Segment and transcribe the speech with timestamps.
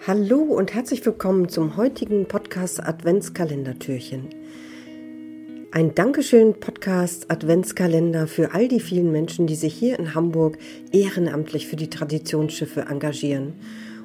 [0.00, 4.28] Hallo und herzlich willkommen zum heutigen Podcast Adventskalendertürchen.
[5.70, 10.58] Ein Dankeschön Podcast Adventskalender für all die vielen Menschen, die sich hier in Hamburg
[10.92, 13.54] ehrenamtlich für die Traditionsschiffe engagieren.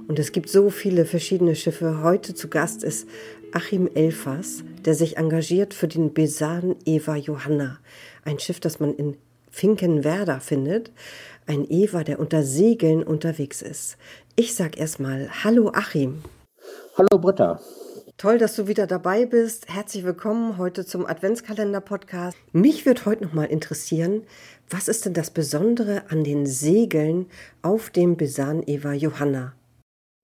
[0.08, 2.02] Und es gibt so viele verschiedene Schiffe.
[2.02, 3.06] Heute zu Gast ist
[3.52, 7.80] Achim Elfers, der sich engagiert für den Besan Eva Johanna.
[8.24, 9.18] Ein Schiff, das man in
[9.52, 10.92] Finkenwerder findet.
[11.46, 13.98] Ein Eva, der unter Segeln unterwegs ist.
[14.40, 16.24] Ich sag erstmal Hallo Achim.
[16.98, 17.60] Hallo Britta.
[18.16, 19.68] Toll, dass du wieder dabei bist.
[19.68, 22.38] Herzlich willkommen heute zum Adventskalender-Podcast.
[22.54, 24.24] Mich würde heute noch mal interessieren,
[24.70, 27.26] was ist denn das Besondere an den Segeln
[27.64, 29.52] auf dem Besan Eva Johanna?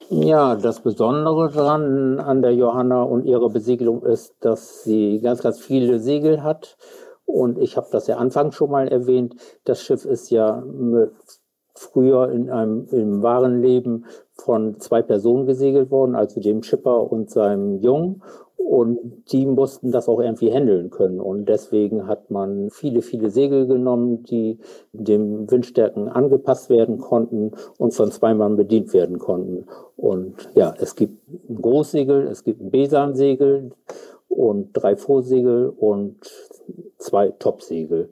[0.07, 5.59] Ja, das Besondere daran an der Johanna und ihrer Besiegelung ist, dass sie ganz, ganz
[5.59, 6.77] viele Segel hat.
[7.25, 9.35] Und ich habe das ja anfangs schon mal erwähnt.
[9.65, 11.11] Das Schiff ist ja mit
[11.75, 17.29] früher in einem im wahren Leben von zwei Personen gesegelt worden, also dem Schipper und
[17.29, 18.21] seinem Jungen.
[18.57, 18.99] Und
[19.31, 21.19] die mussten das auch irgendwie handeln können.
[21.19, 24.57] Und deswegen hat man viele, viele Segel genommen, die
[24.91, 29.65] dem Windstärken angepasst werden konnten und von zwei Mann bedient werden konnten.
[29.97, 33.71] Und ja, es gibt ein Großsegel, es gibt ein Besansegel
[34.29, 36.17] und drei Vorsegel und
[36.97, 38.09] zwei Topsegel.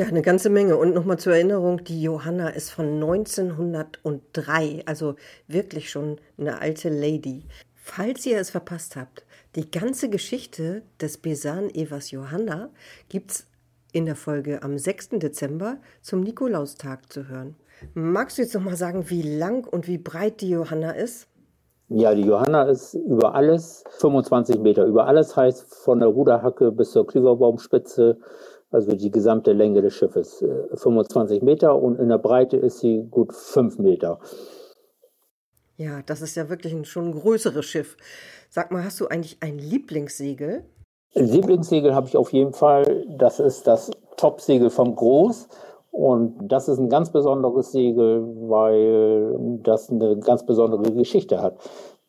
[0.00, 0.78] Ja, eine ganze Menge.
[0.78, 7.44] Und nochmal zur Erinnerung, die Johanna ist von 1903, also wirklich schon eine alte Lady.
[7.74, 9.26] Falls ihr es verpasst habt,
[9.56, 12.70] die ganze Geschichte des Besan Evas Johanna
[13.10, 13.46] gibt es
[13.92, 15.18] in der Folge am 6.
[15.18, 17.56] Dezember zum Nikolaustag zu hören.
[17.92, 21.28] Magst du jetzt nochmal sagen, wie lang und wie breit die Johanna ist?
[21.90, 24.86] Ja, die Johanna ist über alles 25 Meter.
[24.86, 28.16] Über alles heißt von der Ruderhacke bis zur Klüverbaumspitze
[28.70, 33.06] also die gesamte Länge des Schiffes, 25 äh, Meter und in der Breite ist sie
[33.10, 34.20] gut 5 Meter.
[35.76, 37.96] Ja, das ist ja wirklich ein schon ein größeres Schiff.
[38.50, 40.64] Sag mal, hast du eigentlich ein Lieblingssegel?
[41.14, 43.06] Ein Lieblingssegel habe ich auf jeden Fall.
[43.08, 45.48] Das ist das Topsegel vom Groß.
[45.90, 51.56] Und das ist ein ganz besonderes Segel, weil das eine ganz besondere Geschichte hat.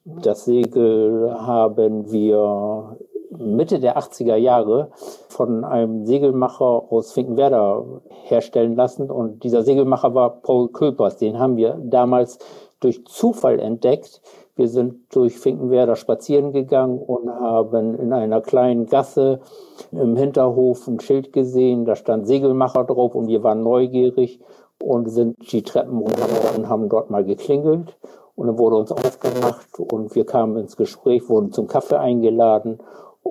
[0.03, 2.97] Das Segel haben wir
[3.37, 4.89] Mitte der 80er Jahre
[5.29, 9.09] von einem Segelmacher aus Finkenwerder herstellen lassen.
[9.09, 11.17] Und dieser Segelmacher war Paul Köpers.
[11.17, 12.39] Den haben wir damals
[12.81, 14.21] durch Zufall entdeckt.
[14.55, 19.39] Wir sind durch Finkenwerder spazieren gegangen und haben in einer kleinen Gasse
[19.91, 21.85] im Hinterhof ein Schild gesehen.
[21.85, 24.41] Da stand Segelmacher drauf und wir waren neugierig
[24.83, 26.27] und sind die Treppen runter
[26.57, 27.97] und haben dort mal geklingelt.
[28.35, 32.79] Und dann wurde uns aufgemacht und wir kamen ins Gespräch, wurden zum Kaffee eingeladen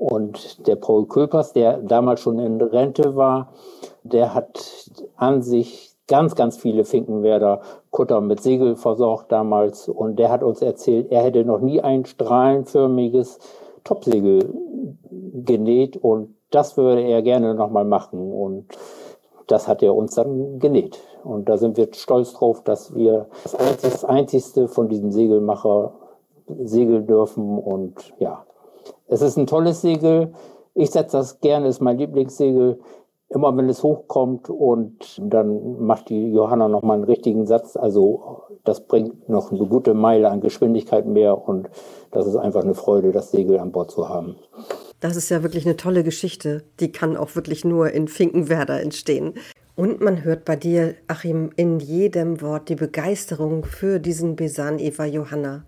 [0.01, 3.53] und der Paul Kulpers, der damals schon in Rente war,
[4.03, 4.59] der hat
[5.17, 9.91] an sich ganz, ganz viele Finkenwerder Kutter mit Segel versorgt damals.
[9.91, 13.41] Und der hat uns erzählt, er hätte noch nie ein strahlenförmiges
[13.85, 14.55] Topsegel
[15.35, 18.33] genäht und das würde er gerne nochmal machen.
[18.33, 18.69] Und
[19.49, 20.99] das hat er uns dann genäht.
[21.25, 23.27] Und da sind wir stolz drauf, dass wir
[23.83, 25.93] das einzigste von diesem Segelmacher
[26.65, 27.59] segeln dürfen.
[27.59, 28.47] Und ja,
[29.11, 30.33] es ist ein tolles Segel.
[30.75, 32.79] Ich setze das gerne, ist mein Lieblingssegel.
[33.29, 37.77] Immer wenn es hochkommt und dann macht die Johanna nochmal einen richtigen Satz.
[37.77, 41.69] Also das bringt noch eine gute Meile an Geschwindigkeit mehr und
[42.11, 44.37] das ist einfach eine Freude, das Segel an Bord zu haben.
[44.99, 46.65] Das ist ja wirklich eine tolle Geschichte.
[46.81, 49.35] Die kann auch wirklich nur in Finkenwerder entstehen.
[49.77, 55.05] Und man hört bei dir, Achim, in jedem Wort die Begeisterung für diesen Besan Eva
[55.05, 55.65] Johanna.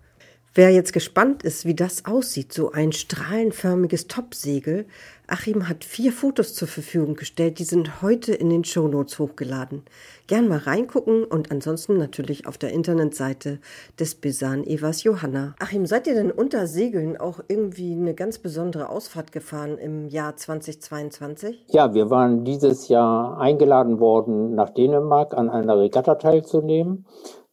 [0.55, 4.85] Wer jetzt gespannt ist, wie das aussieht, so ein strahlenförmiges Topsegel,
[5.25, 9.81] Achim hat vier Fotos zur Verfügung gestellt, die sind heute in den Shownotes hochgeladen.
[10.27, 13.57] Gern mal reingucken und ansonsten natürlich auf der Internetseite
[13.99, 15.55] des Besan Evas Johanna.
[15.57, 20.35] Achim, seid ihr denn unter Segeln auch irgendwie eine ganz besondere Ausfahrt gefahren im Jahr
[20.35, 21.65] 2022?
[21.69, 27.05] Ja, wir waren dieses Jahr eingeladen worden, nach Dänemark an einer Regatta teilzunehmen.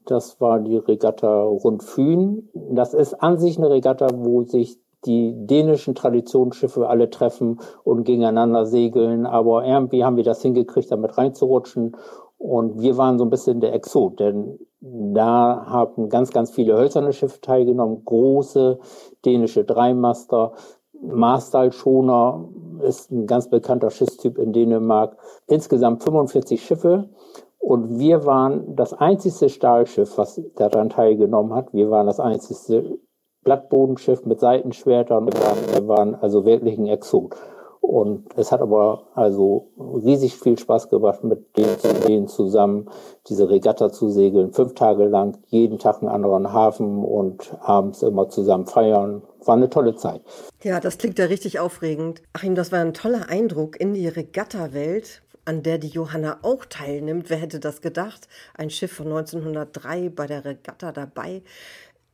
[0.06, 2.48] Das war die Regatta Rundfün.
[2.54, 8.66] Das ist an sich eine Regatta, wo sich die dänischen Traditionsschiffe alle treffen und gegeneinander
[8.66, 9.26] segeln.
[9.26, 11.96] Aber irgendwie haben wir das hingekriegt, damit reinzurutschen.
[12.38, 17.12] Und wir waren so ein bisschen der Exot, denn da haben ganz, ganz viele hölzerne
[17.12, 18.78] Schiffe teilgenommen, große
[19.24, 20.52] dänische Dreimaster.
[21.02, 22.48] Marstal Schoner
[22.82, 25.16] ist ein ganz bekannter Schiffstyp in Dänemark.
[25.46, 27.10] Insgesamt 45 Schiffe
[27.60, 31.72] und wir waren das einzigste Stahlschiff, was daran teilgenommen hat.
[31.72, 32.98] Wir waren das einzigste
[33.44, 35.26] Blattbodenschiff mit Seitenschwertern.
[35.26, 37.36] Wir waren, wir waren also wirklich ein Exot.
[37.80, 42.88] Und es hat aber also riesig viel Spaß gemacht, mit denen, zusammen
[43.28, 44.52] diese Regatta zu segeln.
[44.52, 49.22] Fünf Tage lang, jeden Tag einen anderen Hafen und abends immer zusammen feiern.
[49.44, 50.22] War eine tolle Zeit.
[50.62, 52.22] Ja, das klingt ja richtig aufregend.
[52.32, 57.28] Achim, das war ein toller Eindruck in die Regatta-Welt, an der die Johanna auch teilnimmt.
[57.28, 58.28] Wer hätte das gedacht?
[58.54, 61.42] Ein Schiff von 1903 bei der Regatta dabei.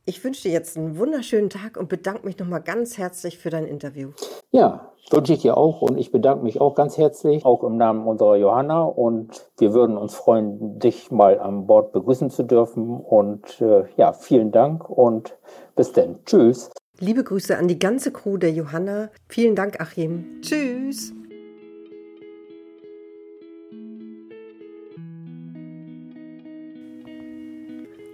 [0.05, 3.67] Ich wünsche dir jetzt einen wunderschönen Tag und bedanke mich nochmal ganz herzlich für dein
[3.67, 4.09] Interview.
[4.49, 8.07] Ja, wünsche ich dir auch und ich bedanke mich auch ganz herzlich, auch im Namen
[8.07, 13.61] unserer Johanna und wir würden uns freuen, dich mal an Bord begrüßen zu dürfen und
[13.61, 15.37] äh, ja, vielen Dank und
[15.75, 16.25] bis dann.
[16.25, 16.71] Tschüss.
[16.99, 19.09] Liebe Grüße an die ganze Crew der Johanna.
[19.29, 20.41] Vielen Dank, Achim.
[20.41, 21.13] Tschüss.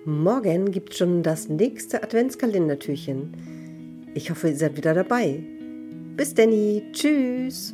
[0.05, 3.33] Morgen gibt schon das nächste Adventskalendertürchen.
[4.13, 5.41] Ich hoffe, ihr seid wieder dabei.
[6.17, 6.83] Bis Danny.
[6.91, 7.73] Tschüss.